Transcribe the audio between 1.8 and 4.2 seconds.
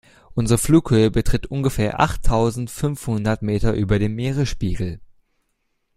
achttausendfünfhundert Meter über dem